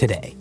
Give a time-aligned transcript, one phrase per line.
[0.00, 0.34] Today.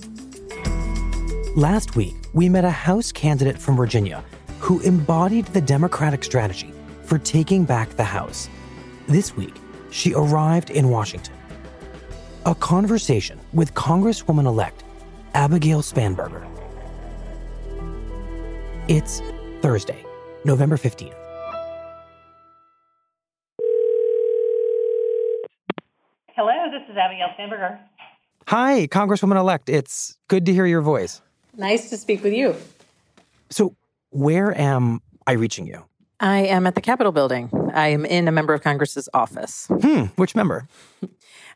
[1.53, 4.23] Last week, we met a House candidate from Virginia
[4.57, 6.71] who embodied the Democratic strategy
[7.03, 8.47] for taking back the House.
[9.07, 9.53] This week,
[9.91, 11.33] she arrived in Washington.
[12.45, 14.85] A conversation with Congresswoman elect
[15.33, 16.47] Abigail Spanberger.
[18.87, 19.21] It's
[19.59, 20.05] Thursday,
[20.45, 21.13] November 15th.
[26.33, 27.77] Hello, this is Abigail Spanberger.
[28.49, 29.69] Hi, Congresswoman elect.
[29.69, 31.21] It's good to hear your voice.
[31.55, 32.55] Nice to speak with you.
[33.51, 33.75] So,
[34.09, 35.85] where am I reaching you?
[36.19, 37.51] I am at the Capitol building.
[37.75, 39.67] I am in a member of Congress's office.
[39.69, 40.67] Hmm, which member?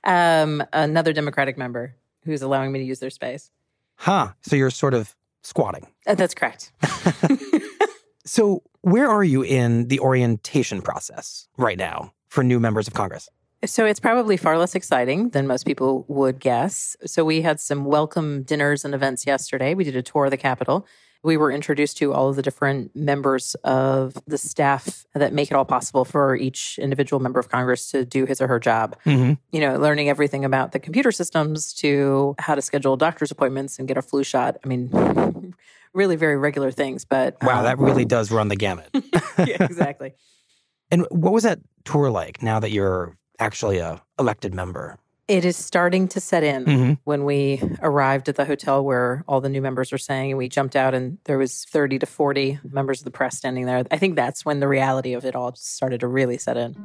[0.05, 3.51] Um, another Democratic member who's allowing me to use their space.
[3.95, 5.87] Huh, so you're sort of squatting.
[6.05, 6.73] Uh, that's correct.
[8.25, 13.29] So, where are you in the orientation process right now for new members of Congress?
[13.65, 16.97] So it's probably far less exciting than most people would guess.
[17.05, 19.73] So we had some welcome dinners and events yesterday.
[19.73, 20.85] We did a tour of the Capitol.
[21.23, 25.53] We were introduced to all of the different members of the staff that make it
[25.53, 28.97] all possible for each individual member of Congress to do his or her job.
[29.05, 29.33] Mm-hmm.
[29.53, 33.87] You know, learning everything about the computer systems to how to schedule doctor's appointments and
[33.87, 34.57] get a flu shot.
[34.65, 35.55] I mean,
[35.93, 38.89] really very regular things, but Wow, um, that really does run the gamut.
[39.37, 40.15] yeah, exactly.
[40.91, 44.97] and what was that tour like now that you're actually a elected member?
[45.29, 46.65] It is starting to set in.
[46.65, 46.97] Mhm.
[47.05, 50.49] When we arrived at the hotel where all the new members were staying, and we
[50.49, 53.83] jumped out, and there was thirty to forty members of the press standing there.
[53.89, 56.75] I think that's when the reality of it all started to really set in.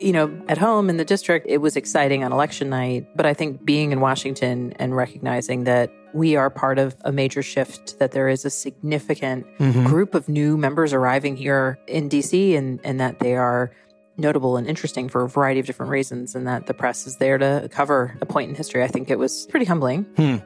[0.00, 3.34] You know, at home in the district, it was exciting on election night, but I
[3.34, 8.12] think being in Washington and recognizing that we are part of a major shift, that
[8.12, 9.84] there is a significant Mhm.
[9.86, 13.72] group of new members arriving here in DC and, and that they are
[14.18, 17.38] notable and interesting for a variety of different reasons and that the press is there
[17.38, 18.82] to cover a point in history.
[18.82, 20.04] I think it was pretty humbling.
[20.16, 20.36] Hmm.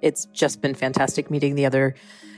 [0.00, 1.94] It's just been fantastic meeting the other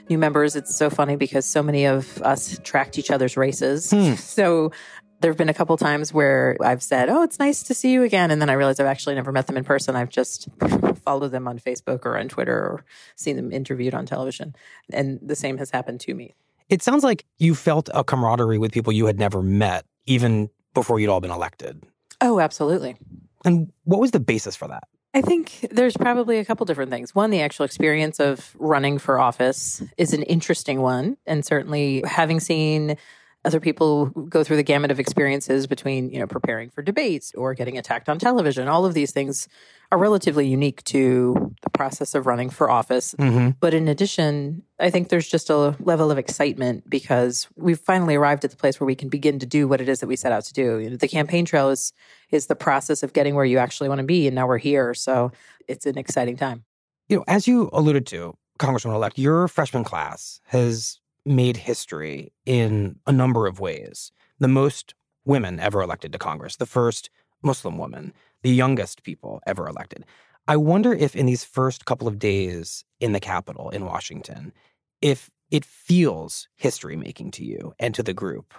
[0.09, 0.57] new members.
[0.57, 3.91] It's so funny because so many of us tracked each other's races.
[3.91, 4.15] Hmm.
[4.33, 4.73] So
[5.21, 8.03] there have been a couple times where I've said, "Oh, it's nice to see you
[8.03, 9.95] again," and then I realize I've actually never met them in person.
[9.95, 10.49] I've just
[11.05, 12.85] followed them on Facebook or on Twitter or
[13.15, 14.57] seen them interviewed on television,
[14.93, 16.35] and the same has happened to me.
[16.69, 21.01] It sounds like you felt a camaraderie with people you had never met, even before
[21.01, 21.83] you'd all been elected.
[22.21, 22.97] Oh, absolutely.
[23.45, 24.85] And what was the basis for that?
[25.15, 27.15] I think there's probably a couple different things.
[27.15, 31.19] One, the actual experience of running for office is an interesting one.
[31.27, 32.97] And certainly having seen
[33.45, 37.53] other people go through the gamut of experiences between, you know, preparing for debates or
[37.55, 39.49] getting attacked on television, all of these things
[39.91, 43.13] are relatively unique to process of running for office.
[43.19, 43.51] Mm-hmm.
[43.59, 48.45] But in addition, I think there's just a level of excitement because we've finally arrived
[48.45, 50.31] at the place where we can begin to do what it is that we set
[50.31, 50.79] out to do.
[50.79, 51.93] You know, the campaign trail is
[52.31, 54.95] is the process of getting where you actually want to be, and now we're here.
[54.95, 55.33] So
[55.67, 56.65] it's an exciting time.
[57.09, 63.01] You know, as you alluded to, Congresswoman elect, your freshman class has made history in
[63.09, 64.13] a number of ways.
[64.39, 64.95] The most
[65.25, 67.11] women ever elected to Congress, the first
[67.43, 68.13] Muslim woman,
[68.43, 70.05] the youngest people ever elected.
[70.49, 74.53] I wonder if in these first couple of days in the Capitol in Washington,
[75.01, 78.55] if it feels history making to you and to the group.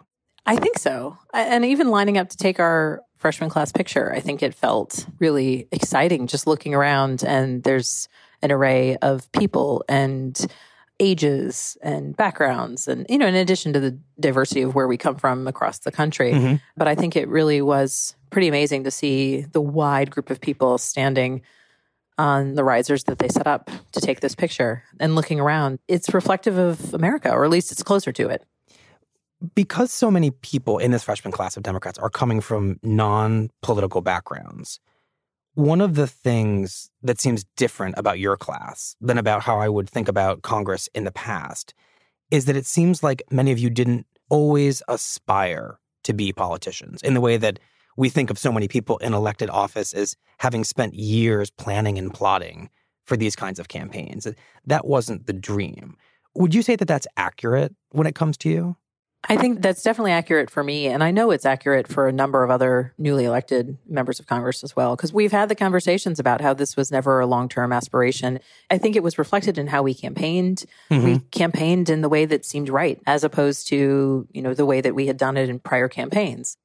[0.46, 1.18] I think so.
[1.34, 5.68] And even lining up to take our freshman class picture, I think it felt really
[5.72, 8.08] exciting just looking around and there's
[8.42, 10.46] an array of people and
[11.00, 15.16] ages and backgrounds and you know in addition to the diversity of where we come
[15.16, 16.62] from across the country Mhm.
[16.78, 20.78] but i think it really was pretty amazing to see the wide group of people
[20.78, 21.42] standing
[22.18, 25.80] on the risers that they set up to take this picture and looking around.
[25.88, 28.44] It's reflective of America, or at least it's closer to it.
[29.56, 34.02] Because so many people in this freshman class of Democrats are coming from non political
[34.02, 34.80] backgrounds,
[35.56, 39.90] one of the things that seems different about your class than about how I would
[39.90, 41.74] think about Congress in the past
[42.32, 47.14] is that it seems like many of you didn't always aspire to be politicians in
[47.14, 47.60] the way that
[47.98, 52.14] we think of so many people in elected office as having spent years planning and
[52.14, 52.70] plotting
[53.06, 54.28] for these kinds of campaigns.
[54.66, 55.98] That wasn't the dream.
[56.36, 58.76] Would you say that that's accurate when it comes to you?
[59.30, 60.88] I think that's definitely accurate for me.
[60.88, 64.66] And I know it's accurate for a number of other newly elected members of Congress
[64.66, 67.72] as well, because we've had the conversations about how this was never a long term
[67.72, 68.40] aspiration.
[68.70, 70.66] I think it was reflected in how we campaigned.
[70.92, 71.06] Mm-hmm.
[71.06, 74.82] We campaigned in the way that seemed right, as opposed to, you know, the way
[74.82, 76.58] that we had done it in prior campaigns.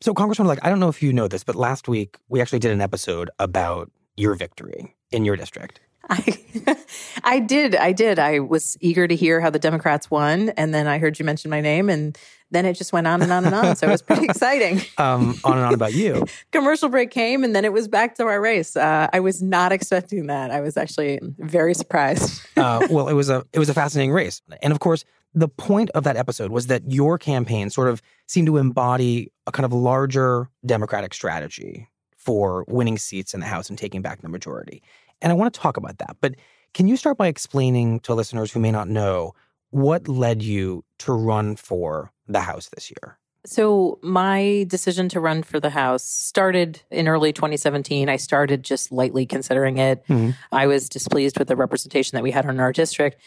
[0.00, 2.58] So, Congresswoman, like, I don't know if you know this, but last week we actually
[2.58, 5.80] did an episode about your victory in your district.
[6.10, 6.76] I,
[7.24, 7.76] I did.
[7.76, 8.18] I did.
[8.18, 10.50] I was eager to hear how the Democrats won.
[10.50, 12.18] And then I heard you mention my name, and
[12.50, 13.76] then it just went on and on and on.
[13.76, 14.80] So it was pretty exciting.
[14.98, 16.26] Um, on and on about you.
[16.52, 18.76] Commercial break came, and then it was back to our race.
[18.76, 20.50] Uh, I was not expecting that.
[20.50, 22.42] I was actually very surprised.
[22.56, 25.90] uh, well, it was a it was a fascinating race, and of course, the point
[25.90, 29.72] of that episode was that your campaign sort of seemed to embody a kind of
[29.72, 34.82] larger Democratic strategy for winning seats in the House and taking back the majority.
[35.20, 36.16] And I want to talk about that.
[36.20, 36.34] But
[36.74, 39.34] can you start by explaining to listeners who may not know
[39.70, 43.18] what led you to run for the House this year?
[43.44, 48.08] So, my decision to run for the House started in early 2017.
[48.08, 50.06] I started just lightly considering it.
[50.06, 50.30] Mm-hmm.
[50.52, 53.20] I was displeased with the representation that we had in our district.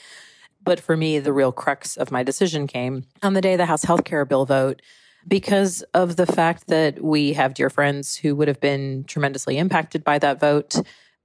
[0.66, 3.66] But for me, the real crux of my decision came on the day of the
[3.68, 4.82] House health care bill vote
[5.28, 10.04] because of the fact that we have dear friends who would have been tremendously impacted
[10.04, 10.76] by that vote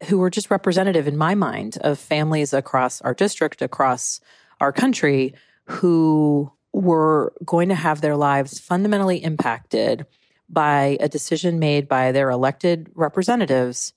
[0.05, 4.21] who were just representative in my mind of families across our district, across
[4.61, 5.35] our country,
[5.65, 10.07] who were going to have their lives fundamentally impacted
[10.49, 13.93] by a decision made by their elected representatives.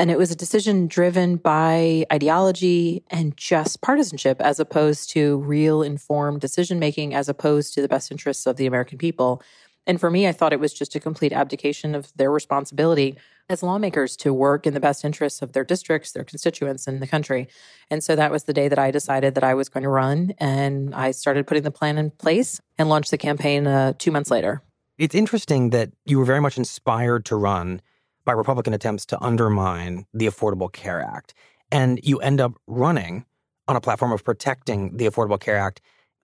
[0.00, 5.82] And it was a decision driven by ideology and just partisanship, as opposed to real
[5.82, 9.42] informed decision making, as opposed to the best interests of the American people.
[9.86, 13.18] And for me, I thought it was just a complete abdication of their responsibility
[13.50, 17.06] as lawmakers to work in the best interests of their districts, their constituents, and the
[17.06, 17.46] country.
[17.90, 20.32] And so that was the day that I decided that I was going to run.
[20.38, 24.30] And I started putting the plan in place and launched the campaign uh, two months
[24.30, 24.62] later.
[24.96, 27.82] It's interesting that you were very much inspired to run
[28.30, 31.34] by Republican attempts to undermine the Affordable Care Act.
[31.72, 33.24] And you end up running
[33.66, 35.80] on a platform of protecting the Affordable Care Act.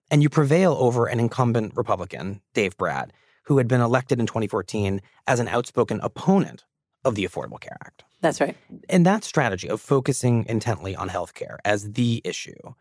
[0.09, 3.11] And you prevail over an incumbent Republican, Dave Brat,
[3.43, 6.63] who had been elected in 2014 as an outspoken opponent
[7.03, 8.05] of the Affordable Care Act.
[8.21, 8.55] That's right.
[8.87, 12.73] And that strategy of focusing intently on healthcare as the issue,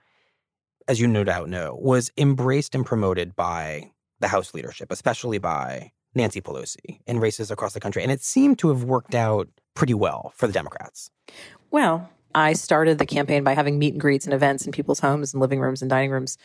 [0.87, 3.91] as you no doubt know, was embraced and promoted by
[4.21, 8.03] the House leadership, especially by Nancy Pelosi in races across the country.
[8.03, 11.11] And it seemed to have worked out pretty well for the Democrats.
[11.71, 15.33] Well, I started the campaign by having meet and greets and events in people's homes
[15.33, 16.37] and living rooms and dining rooms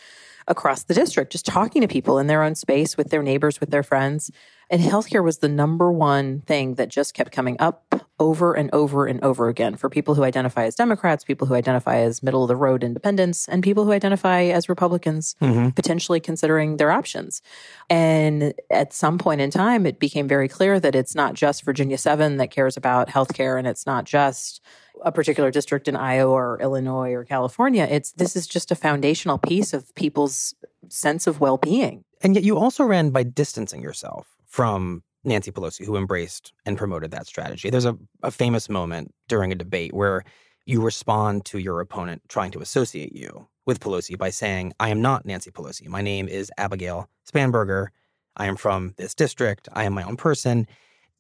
[0.47, 3.71] across the district, just talking to people in their own space with their neighbors, with
[3.71, 4.31] their friends.
[4.71, 9.06] And healthcare was the number one thing that just kept coming up over and over
[9.06, 12.47] and over again for people who identify as Democrats, people who identify as middle of
[12.47, 15.71] the road independents, and people who identify as Republicans, mm-hmm.
[15.71, 17.41] potentially considering their options.
[17.90, 21.97] And at some point in time, it became very clear that it's not just Virginia
[21.97, 24.61] 7 that cares about healthcare, and it's not just
[25.04, 27.90] a particular district in Iowa or Illinois or California.
[27.92, 30.56] It's this is just a foundational piece of people's
[30.87, 32.06] sense of well-being.
[32.21, 37.11] And yet you also ran by distancing yourself from Nancy Pelosi, who embraced and promoted
[37.11, 37.69] that strategy.
[37.69, 40.23] There's a, a famous moment during a debate where
[40.65, 45.01] you respond to your opponent trying to associate you with Pelosi by saying, I am
[45.01, 45.87] not Nancy Pelosi.
[45.87, 47.87] My name is Abigail Spanberger.
[48.35, 49.69] I am from this district.
[49.71, 50.67] I am my own person.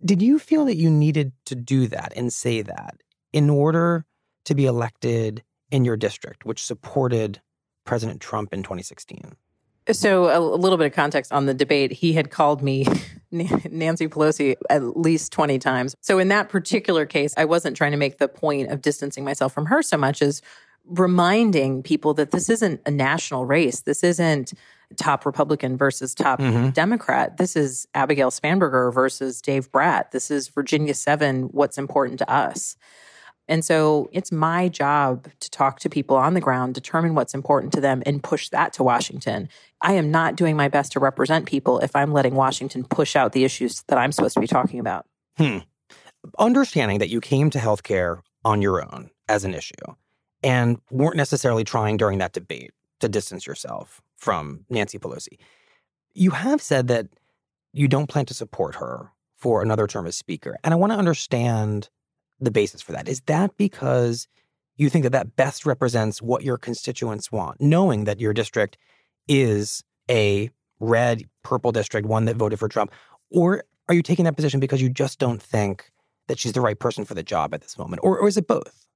[0.03, 4.05] Did you feel that you needed to do that and say that in order
[4.43, 7.39] to be elected in your district, which supported
[7.85, 9.37] President Trump in 2016?
[9.93, 11.91] So, a little bit of context on the debate.
[11.91, 12.85] He had called me
[13.31, 15.95] Nancy Pelosi at least 20 times.
[16.01, 19.53] So, in that particular case, I wasn't trying to make the point of distancing myself
[19.53, 20.41] from her so much as
[20.85, 23.81] reminding people that this isn't a national race.
[23.81, 24.53] This isn't
[24.97, 26.69] top Republican versus top mm-hmm.
[26.69, 27.37] Democrat.
[27.37, 30.11] This is Abigail Spanberger versus Dave Brat.
[30.11, 32.75] This is Virginia 7, what's important to us.
[33.47, 37.73] And so it's my job to talk to people on the ground, determine what's important
[37.73, 39.49] to them, and push that to Washington.
[39.81, 43.33] I am not doing my best to represent people if I'm letting Washington push out
[43.33, 45.05] the issues that I'm supposed to be talking about.
[45.37, 45.59] Hmm.
[46.37, 49.73] Understanding that you came to healthcare on your own as an issue
[50.43, 55.39] and weren't necessarily trying during that debate to distance yourself from Nancy Pelosi.
[56.13, 57.07] You have said that
[57.73, 60.57] you don't plan to support her for another term as speaker.
[60.63, 61.89] And I want to understand
[62.41, 63.07] the basis for that.
[63.07, 64.27] Is that because
[64.75, 68.77] you think that that best represents what your constituents want, knowing that your district
[69.27, 72.91] is a red, purple district, one that voted for Trump?
[73.29, 75.91] Or are you taking that position because you just don't think
[76.27, 78.01] that she's the right person for the job at this moment?
[78.03, 78.87] Or, or is it both?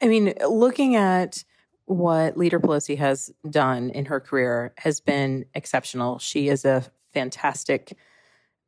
[0.00, 1.44] I mean, looking at
[1.86, 6.18] what Leader Pelosi has done in her career has been exceptional.
[6.18, 7.96] She is a fantastic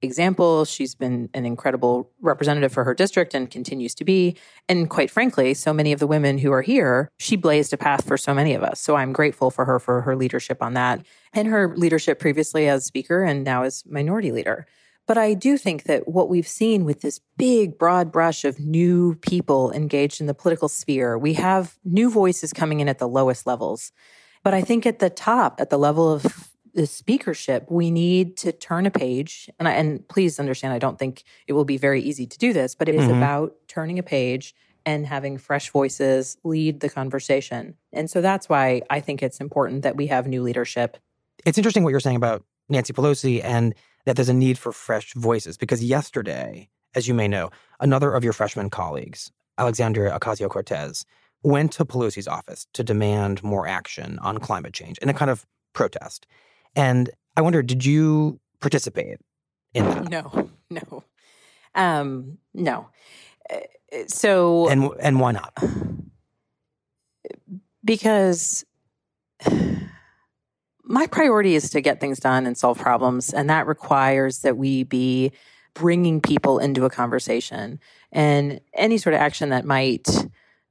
[0.03, 0.65] example.
[0.65, 4.37] She's been an incredible representative for her district and continues to be.
[4.69, 8.07] And quite frankly, so many of the women who are here, she blazed a path
[8.07, 8.81] for so many of us.
[8.81, 12.85] So I'm grateful for her for her leadership on that and her leadership previously as
[12.85, 14.67] speaker and now as minority leader.
[15.07, 19.15] But I do think that what we've seen with this big, broad brush of new
[19.17, 23.47] people engaged in the political sphere, we have new voices coming in at the lowest
[23.47, 23.91] levels.
[24.45, 26.48] But I think at the top, at the level of
[26.79, 29.51] the speakership, we need to turn a page.
[29.59, 32.53] And, I, and please understand, I don't think it will be very easy to do
[32.53, 33.17] this, but it is mm-hmm.
[33.17, 34.55] about turning a page
[34.87, 37.75] and having fresh voices lead the conversation.
[37.93, 40.99] And so that's why I think it's important that we have new leadership.
[41.45, 45.15] It's interesting what you're saying about Nancy Pelosi and that there's a need for fresh
[45.15, 51.05] voices because yesterday, as you may know, another of your freshman colleagues, Alexandria Ocasio Cortez,
[51.43, 55.45] went to Pelosi's office to demand more action on climate change in a kind of
[55.73, 56.29] protest.
[56.77, 59.19] And I wonder, did you participate
[59.75, 60.09] in that?
[60.09, 61.05] No, no,
[61.75, 62.89] um, no.
[63.51, 63.57] Uh,
[64.07, 65.57] so and and why not?
[67.85, 68.67] Because
[70.85, 73.33] my priority is to get things done and solve problems.
[73.33, 75.33] And that requires that we be
[75.75, 77.79] bringing people into a conversation
[78.11, 80.09] and any sort of action that might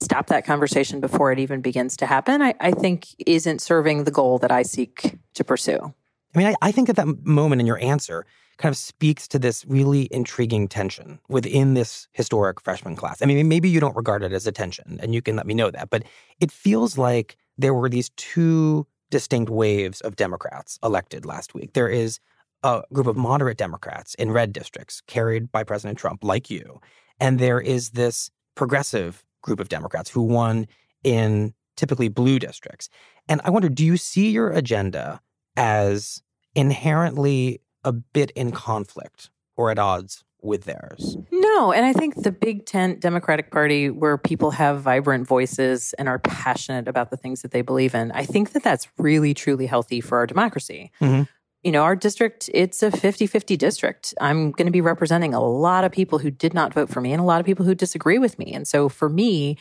[0.02, 4.12] stop that conversation before it even begins to happen, I, I think isn't serving the
[4.12, 5.94] goal that I seek to pursue.
[6.36, 8.26] I mean, I, I think that that moment in your answer
[8.58, 13.22] kind of speaks to this really intriguing tension within this historic freshman class.
[13.22, 15.54] I mean, maybe you don't regard it as a tension, and you can let me
[15.54, 16.04] know that, but
[16.40, 21.74] it feels like there were these two distinct waves of Democrats elected last week.
[21.74, 22.20] There is
[22.64, 26.82] a group of moderate Democrats in red districts carried by President Trump, like you.
[27.20, 30.68] And there is this progressive group of Democrats who won
[31.04, 32.90] in typically blue districts.
[33.30, 35.22] And I wonder do you see your agenda
[35.56, 36.22] as
[36.56, 41.18] inherently a bit in conflict or at odds with theirs.
[41.32, 46.08] No, and I think the big tent Democratic Party, where people have vibrant voices and
[46.08, 49.66] are passionate about the things that they believe in, I think that that's really, truly
[49.66, 50.92] healthy for our democracy.
[51.02, 51.24] Mm-hmm.
[51.68, 54.14] You know, our district, it's a 50 50 district.
[54.22, 57.12] I'm going to be representing a lot of people who did not vote for me
[57.12, 58.54] and a lot of people who disagree with me.
[58.54, 59.58] And so for me,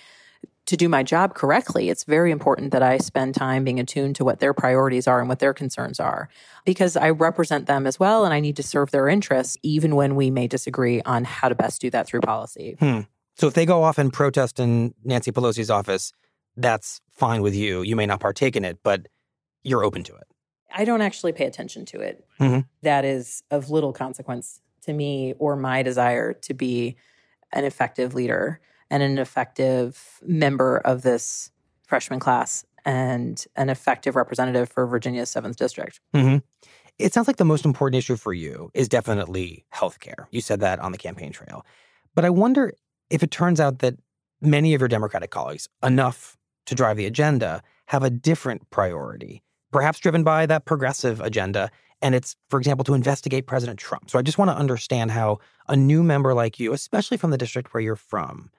[0.67, 4.25] to do my job correctly, it's very important that I spend time being attuned to
[4.25, 6.29] what their priorities are and what their concerns are
[6.65, 10.15] because I represent them as well and I need to serve their interests even when
[10.15, 12.77] we may disagree on how to best do that through policy.
[12.79, 13.01] Hmm.
[13.35, 16.13] So if they go off and protest in Nancy Pelosi's office,
[16.57, 17.83] that's fine with you.
[17.83, 19.09] You may not partake in it, but
[19.65, 20.29] you're open to it.
[20.75, 22.25] I don't actually pay attention to it.
[22.41, 22.61] Mm-hmm.
[22.83, 26.97] That is of little consequence to me or my desire to be
[27.53, 31.51] an effective leader and an effective member of this
[31.87, 36.01] freshman class and an effective representative for Virginia's 7th District.
[36.15, 36.39] Mm-hmm.
[36.99, 40.27] It sounds like the most important issue for you is definitely healthcare.
[40.31, 41.67] You said that on the campaign trail.
[42.15, 42.73] But I wonder
[43.11, 43.97] if it turns out that
[44.41, 49.43] many of your Democratic colleagues, enough to drive the agenda, have a different priority,
[49.73, 51.71] perhaps driven by that progressive agenda.
[52.03, 54.11] And it's, for example, to investigate President Trump.
[54.11, 57.39] So I just want to understand how a new member like you, especially from the
[57.39, 58.51] district where you're from,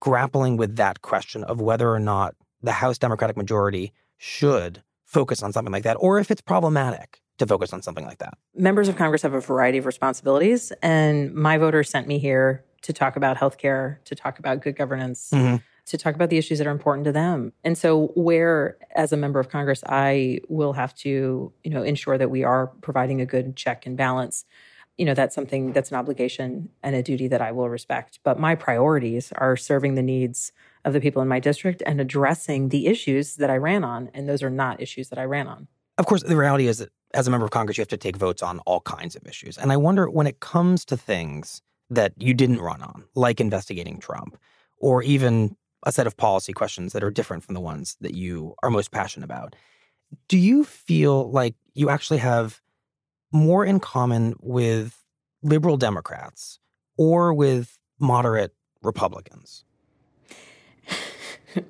[0.00, 5.52] grappling with that question of whether or not the House Democratic majority should focus on
[5.52, 8.34] something like that, or if it's problematic to focus on something like that.
[8.54, 12.92] Members of Congress have a variety of responsibilities, and my voters sent me here to
[12.92, 15.56] talk about healthcare, to talk about good governance, mm-hmm.
[15.88, 17.52] To talk about the issues that are important to them.
[17.64, 22.18] And so, where as a member of Congress, I will have to, you know, ensure
[22.18, 24.44] that we are providing a good check and balance
[24.98, 28.18] you know that's something that's an obligation and a duty that I will respect.
[28.24, 30.52] But my priorities are serving the needs
[30.84, 34.28] of the people in my district and addressing the issues that I ran on, and
[34.28, 35.68] those are not issues that I ran on.
[35.96, 38.16] Of course, the reality is that as a member of Congress, you have to take
[38.16, 39.56] votes on all kinds of issues.
[39.56, 43.98] And I wonder when it comes to things that you didn't run on, like investigating
[43.98, 44.36] Trump,
[44.78, 48.54] or even a set of policy questions that are different from the ones that you
[48.62, 49.54] are most passionate about.
[50.28, 52.60] Do you feel like you actually have
[53.32, 55.04] more in common with
[55.42, 56.58] liberal Democrats
[56.96, 59.64] or with moderate Republicans?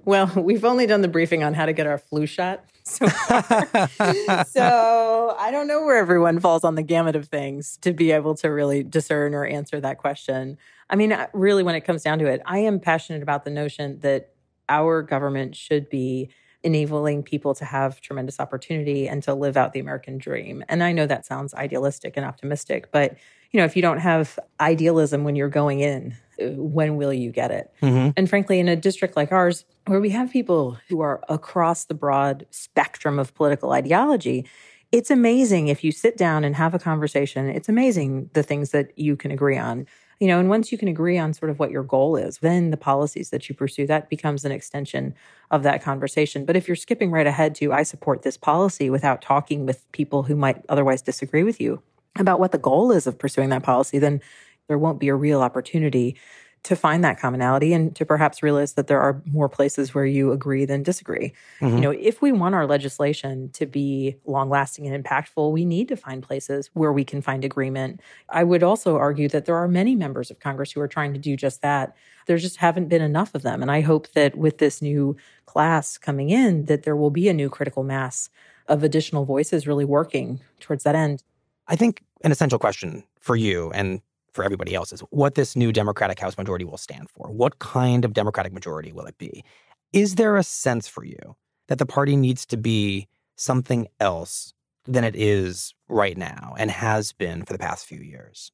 [0.04, 3.06] Well, we've only done the briefing on how to get our flu shot so
[4.46, 8.34] so I don't know where everyone falls on the gamut of things to be able
[8.36, 10.58] to really discern or answer that question.
[10.90, 14.00] I mean, really, when it comes down to it, I am passionate about the notion
[14.00, 14.32] that
[14.68, 16.30] our government should be
[16.62, 20.64] enabling people to have tremendous opportunity and to live out the American dream.
[20.68, 23.16] And I know that sounds idealistic and optimistic, but
[23.52, 27.50] you know, if you don't have idealism when you're going in, when will you get
[27.50, 27.72] it?
[27.82, 28.10] Mm-hmm.
[28.16, 31.94] And frankly, in a district like ours, where we have people who are across the
[31.94, 34.46] broad spectrum of political ideology,
[34.92, 37.48] it's amazing if you sit down and have a conversation.
[37.48, 39.86] It's amazing the things that you can agree on.
[40.20, 42.70] You know, and once you can agree on sort of what your goal is, then
[42.70, 45.14] the policies that you pursue, that becomes an extension
[45.52, 46.44] of that conversation.
[46.44, 50.24] But if you're skipping right ahead to, I support this policy without talking with people
[50.24, 51.82] who might otherwise disagree with you
[52.18, 54.20] about what the goal is of pursuing that policy, then
[54.68, 56.16] there won't be a real opportunity
[56.64, 60.32] to find that commonality and to perhaps realize that there are more places where you
[60.32, 61.32] agree than disagree.
[61.60, 61.76] Mm-hmm.
[61.76, 65.88] You know, if we want our legislation to be long lasting and impactful, we need
[65.88, 68.00] to find places where we can find agreement.
[68.28, 71.18] I would also argue that there are many members of Congress who are trying to
[71.18, 71.96] do just that.
[72.26, 73.62] There just haven't been enough of them.
[73.62, 77.34] And I hope that with this new class coming in, that there will be a
[77.34, 78.30] new critical mass
[78.66, 81.22] of additional voices really working towards that end.
[81.68, 84.02] I think an essential question for you and
[84.38, 87.28] for everybody else is what this new Democratic House majority will stand for.
[87.28, 89.44] What kind of Democratic majority will it be?
[89.92, 91.34] Is there a sense for you
[91.66, 94.54] that the party needs to be something else
[94.84, 98.52] than it is right now and has been for the past few years?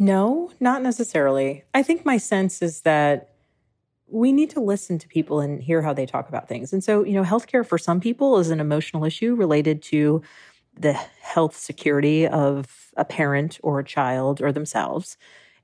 [0.00, 1.62] No, not necessarily.
[1.74, 3.36] I think my sense is that
[4.08, 6.72] we need to listen to people and hear how they talk about things.
[6.72, 10.22] And so, you know, healthcare for some people is an emotional issue related to
[10.80, 15.16] the health security of a parent or a child or themselves.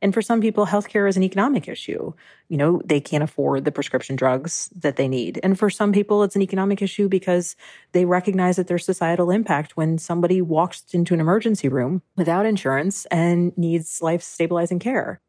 [0.03, 2.13] And for some people, healthcare is an economic issue.
[2.49, 5.41] You know, they can't afford the prescription drugs that they need.
[5.43, 7.57] And for some people, it's an economic issue because
[7.93, 13.07] they recognize that there's societal impact when somebody walks into an emergency room without insurance
[13.07, 15.21] and needs life stabilizing care.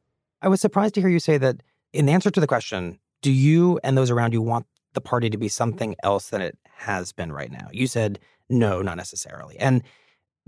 [0.42, 3.80] I was surprised to hear you say that in answer to the question, do you
[3.84, 7.32] and those around you want the party to be something else than it has been
[7.32, 7.70] right now?
[7.72, 9.58] You said no, not necessarily.
[9.58, 9.84] And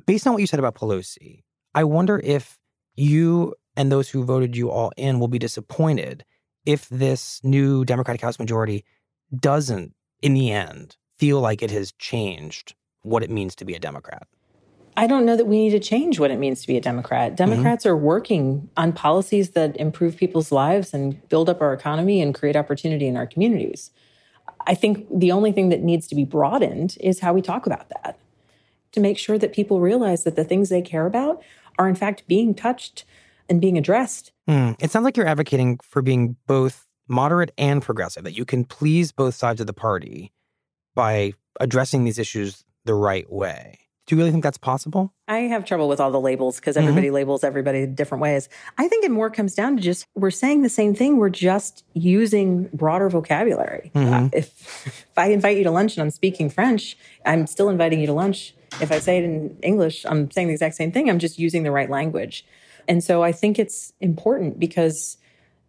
[0.06, 2.58] based on what you said about Pelosi, I wonder if
[2.96, 6.26] you and those who voted you all in will be disappointed
[6.66, 8.84] if this new Democratic House majority
[9.36, 13.80] doesn't, in the end, feel like it has changed what it means to be a
[13.80, 14.28] Democrat.
[14.98, 17.30] I don't know that we need to change what it means to be a Democrat.
[17.30, 17.36] Mm-hmm.
[17.36, 17.94] Democrats mm-hmm.
[17.94, 22.58] are working on policies that improve people's lives and build up our economy and create
[22.58, 23.92] opportunity in our communities.
[24.70, 27.90] I think the only thing that needs to be broadened is how we talk about
[27.90, 28.20] that
[28.92, 31.42] to make sure that people realize that the things they care about
[31.80, 33.04] are, in fact, being touched
[33.50, 34.32] and being addressed.
[34.48, 34.76] Mm.
[34.80, 39.12] It sounds like you're advocating for being both moderate and progressive, that you can please
[39.12, 40.32] both sides of the party
[40.94, 43.80] by addressing these issues the right way.
[44.10, 45.13] Do you really think that's possible?
[45.28, 46.88] I have trouble with all the labels because mm-hmm.
[46.88, 47.15] everybody mm-hmm.
[47.15, 48.50] labels everybody different ways.
[48.76, 51.17] I think it more comes down to just we're saying the same thing.
[51.17, 53.91] We're just using broader vocabulary.
[53.93, 54.13] Mm-hmm.
[54.26, 58.00] Uh, if, if I invite you to lunch and I'm speaking French, I'm still inviting
[58.00, 58.56] you to lunch.
[58.82, 61.08] If I say it in English, I'm saying the exact same thing.
[61.08, 62.48] I'm just using the right language.
[62.88, 65.17] And so I think it's important because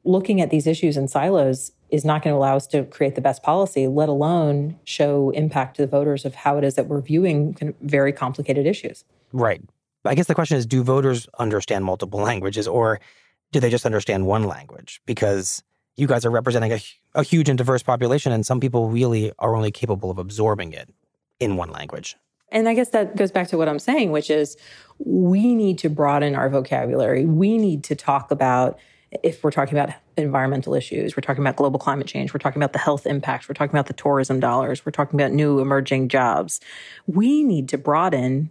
[0.02, 3.20] looking at these issues in silos is not going to allow us to create the
[3.20, 7.00] best policy, let alone show impact to the voters of how it is that we're
[7.00, 9.04] viewing kind of very complicated issues.
[9.32, 9.62] Right.
[10.04, 13.00] I guess the question is do voters understand multiple languages or
[13.52, 15.00] do they just understand one language?
[15.06, 15.62] Because
[15.96, 16.80] you guys are representing a,
[17.14, 20.88] a huge and diverse population, and some people really are only capable of absorbing it
[21.40, 22.16] in one language.
[22.52, 24.56] And I guess that goes back to what I'm saying, which is
[24.98, 27.24] we need to broaden our vocabulary.
[27.24, 28.78] We need to talk about
[29.22, 32.72] if we're talking about environmental issues, we're talking about global climate change, we're talking about
[32.72, 36.60] the health impacts, we're talking about the tourism dollars, we're talking about new emerging jobs.
[37.06, 38.50] We need to broaden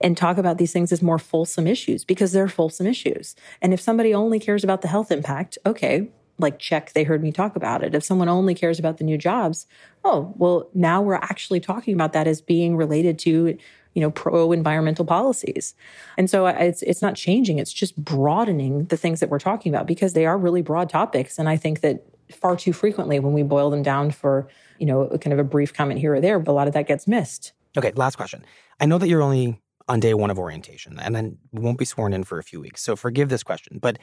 [0.00, 3.36] and talk about these things as more fulsome issues because they're fulsome issues.
[3.60, 7.30] And if somebody only cares about the health impact, okay, like check, they heard me
[7.30, 7.94] talk about it.
[7.94, 9.66] If someone only cares about the new jobs,
[10.04, 13.56] oh, well, now we're actually talking about that as being related to
[13.94, 15.74] you know, pro environmental policies.
[16.16, 17.58] And so it's, it's not changing.
[17.58, 21.38] It's just broadening the things that we're talking about because they are really broad topics.
[21.38, 25.08] And I think that far too frequently when we boil them down for, you know,
[25.20, 27.52] kind of a brief comment here or there, a lot of that gets missed.
[27.76, 27.92] Okay.
[27.94, 28.44] Last question.
[28.80, 32.12] I know that you're only on day one of orientation and then won't be sworn
[32.12, 32.82] in for a few weeks.
[32.82, 33.98] So forgive this question, but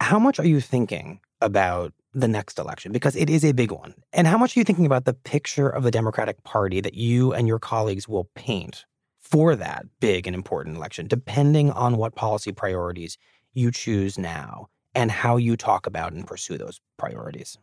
[0.00, 2.92] how much are you thinking about the next election?
[2.92, 3.94] Because it is a big one.
[4.12, 7.32] And how much are you thinking about the picture of the Democratic Party that you
[7.32, 8.84] and your colleagues will paint
[9.32, 13.18] for that big and important election, depending on what policy priorities
[13.54, 17.58] you choose now and how you talk about and pursue those priorities?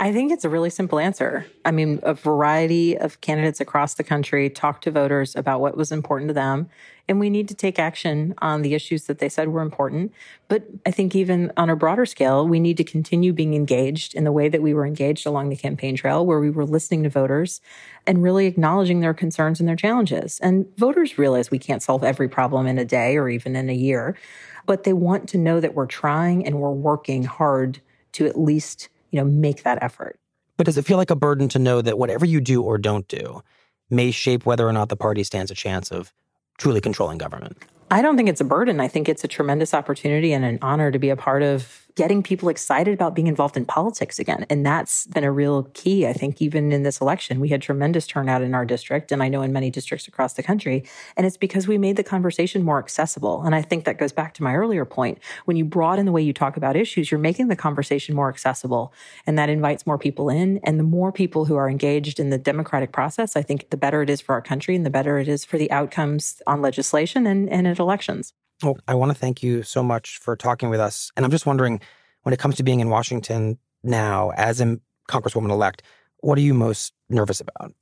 [0.00, 1.44] I think it's a really simple answer.
[1.64, 5.90] I mean, a variety of candidates across the country talked to voters about what was
[5.90, 6.68] important to them.
[7.08, 10.12] And we need to take action on the issues that they said were important.
[10.46, 14.22] But I think even on a broader scale, we need to continue being engaged in
[14.22, 17.08] the way that we were engaged along the campaign trail, where we were listening to
[17.08, 17.60] voters
[18.06, 20.38] and really acknowledging their concerns and their challenges.
[20.40, 23.74] And voters realize we can't solve every problem in a day or even in a
[23.74, 24.16] year,
[24.64, 27.80] but they want to know that we're trying and we're working hard
[28.12, 30.18] to at least you know, make that effort.
[30.56, 33.06] But does it feel like a burden to know that whatever you do or don't
[33.08, 33.42] do
[33.90, 36.12] may shape whether or not the party stands a chance of
[36.58, 37.56] truly controlling government?
[37.90, 38.80] I don't think it's a burden.
[38.80, 42.22] I think it's a tremendous opportunity and an honor to be a part of getting
[42.22, 44.46] people excited about being involved in politics again.
[44.48, 46.06] And that's been a real key.
[46.06, 49.10] I think even in this election, we had tremendous turnout in our district.
[49.10, 50.84] And I know in many districts across the country.
[51.16, 53.42] And it's because we made the conversation more accessible.
[53.42, 55.18] And I think that goes back to my earlier point.
[55.44, 58.92] When you broaden the way you talk about issues, you're making the conversation more accessible.
[59.26, 60.60] And that invites more people in.
[60.62, 64.02] And the more people who are engaged in the democratic process, I think the better
[64.02, 67.26] it is for our country and the better it is for the outcomes on legislation
[67.26, 68.34] and, and at elections.
[68.62, 71.12] Well, I want to thank you so much for talking with us.
[71.16, 71.80] And I'm just wondering,
[72.22, 75.82] when it comes to being in Washington now as a Congresswoman elect,
[76.20, 77.72] what are you most nervous about?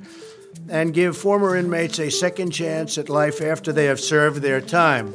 [0.69, 5.13] and give former inmates a second chance at life after they have served their time.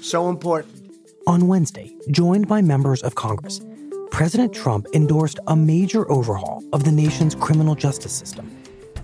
[0.00, 0.81] So important.
[1.26, 3.60] On Wednesday, joined by members of Congress,
[4.10, 8.50] President Trump endorsed a major overhaul of the nation's criminal justice system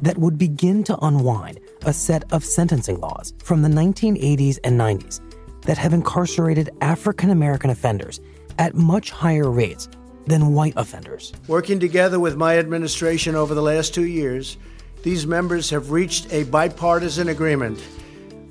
[0.03, 5.21] that would begin to unwind a set of sentencing laws from the 1980s and 90s
[5.63, 8.21] that have incarcerated African American offenders
[8.59, 9.89] at much higher rates
[10.27, 11.33] than white offenders.
[11.47, 14.57] Working together with my administration over the last two years,
[15.05, 17.81] these members have reached a bipartisan agreement.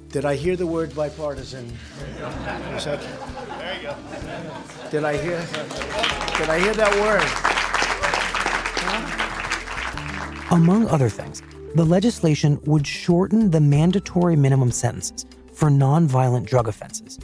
[0.10, 1.78] Did I hear the word bipartisan?
[2.00, 3.96] There you go.
[4.90, 5.46] Did I hear?
[6.38, 7.24] Did I hear that word?
[10.52, 11.42] Among other things,
[11.76, 17.20] the legislation would shorten the mandatory minimum sentences for nonviolent drug offenses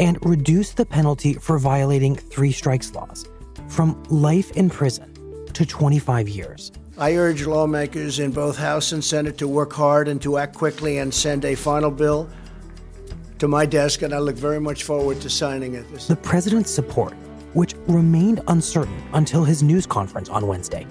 [0.00, 3.28] and reduce the penalty for violating three strikes laws
[3.68, 5.12] from life in prison
[5.52, 6.72] to 25 years.
[6.98, 10.98] I urge lawmakers in both House and Senate to work hard and to act quickly
[10.98, 12.28] and send a final bill
[13.38, 15.90] to my desk, and I look very much forward to signing it.
[16.06, 17.14] The president's support,
[17.54, 20.86] which remained uncertain until his news conference on Wednesday,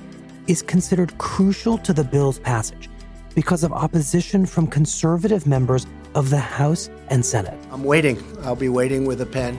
[0.47, 2.89] is considered crucial to the bill's passage
[3.35, 5.85] because of opposition from conservative members
[6.15, 7.57] of the House and Senate.
[7.71, 8.21] I'm waiting.
[8.41, 9.57] I'll be waiting with a pen,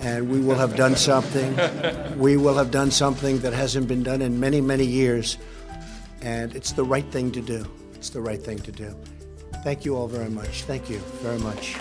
[0.00, 1.56] and we will have done something.
[2.18, 5.38] we will have done something that hasn't been done in many, many years,
[6.22, 7.64] and it's the right thing to do.
[7.94, 8.94] It's the right thing to do.
[9.62, 10.62] Thank you all very much.
[10.62, 11.76] Thank you very much.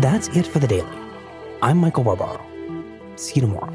[0.00, 0.88] That's it for the daily.
[1.62, 2.44] I'm Michael Barbaro.
[3.16, 3.72] See you tomorrow.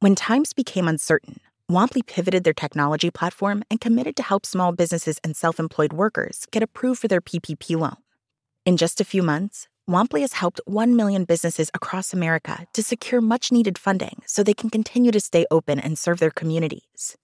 [0.00, 1.40] When times became uncertain,
[1.72, 6.46] Womply pivoted their technology platform and committed to help small businesses and self employed workers
[6.50, 7.96] get approved for their PPP loan.
[8.66, 13.22] In just a few months, Womply has helped 1 million businesses across America to secure
[13.22, 17.16] much needed funding so they can continue to stay open and serve their communities.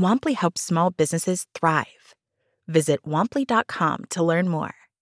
[0.00, 2.16] Womply helps small businesses thrive.
[2.66, 4.81] Visit womply.com to learn more.